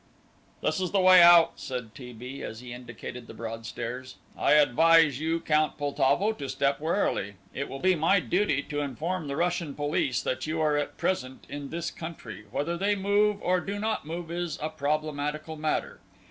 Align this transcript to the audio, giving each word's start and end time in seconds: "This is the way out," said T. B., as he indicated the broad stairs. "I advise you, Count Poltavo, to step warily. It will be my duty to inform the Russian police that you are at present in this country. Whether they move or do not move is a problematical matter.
"This 0.63 0.81
is 0.81 0.89
the 0.89 0.99
way 0.99 1.21
out," 1.21 1.51
said 1.59 1.93
T. 1.93 2.11
B., 2.11 2.41
as 2.41 2.59
he 2.59 2.73
indicated 2.73 3.27
the 3.27 3.35
broad 3.35 3.67
stairs. 3.67 4.15
"I 4.35 4.53
advise 4.53 5.19
you, 5.19 5.39
Count 5.39 5.77
Poltavo, 5.77 6.31
to 6.39 6.49
step 6.49 6.79
warily. 6.79 7.35
It 7.53 7.69
will 7.69 7.77
be 7.77 7.93
my 7.93 8.19
duty 8.19 8.63
to 8.63 8.79
inform 8.81 9.27
the 9.27 9.35
Russian 9.35 9.75
police 9.75 10.19
that 10.23 10.47
you 10.47 10.59
are 10.59 10.75
at 10.75 10.97
present 10.97 11.45
in 11.47 11.69
this 11.69 11.91
country. 11.91 12.45
Whether 12.49 12.77
they 12.77 12.95
move 12.95 13.43
or 13.43 13.59
do 13.59 13.77
not 13.77 14.03
move 14.07 14.31
is 14.31 14.57
a 14.59 14.69
problematical 14.69 15.55
matter. 15.55 15.99